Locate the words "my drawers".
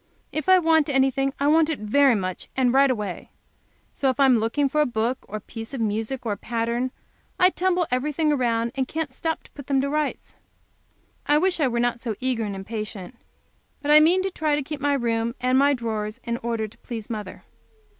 15.59-16.19